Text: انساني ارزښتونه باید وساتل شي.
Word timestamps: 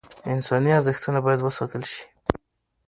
انساني 0.33 0.69
ارزښتونه 0.77 1.19
باید 1.25 1.39
وساتل 1.43 1.81
شي. 1.91 2.03